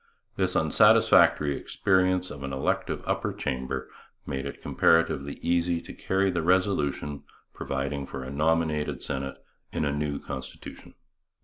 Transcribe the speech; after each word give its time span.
This 0.35 0.55
unsatisfactory 0.55 1.55
experience 1.55 2.31
of 2.31 2.41
an 2.41 2.51
elective 2.51 3.03
upper 3.05 3.31
chamber 3.31 3.87
made 4.25 4.47
it 4.47 4.59
comparatively 4.59 5.33
easy 5.43 5.79
to 5.79 5.93
carry 5.93 6.31
the 6.31 6.41
resolution 6.41 7.21
providing 7.53 8.07
for 8.07 8.23
a 8.23 8.31
nominated 8.31 9.03
Senate 9.03 9.37
in 9.71 9.83
the 9.83 9.91
new 9.91 10.17
constitution. 10.17 10.95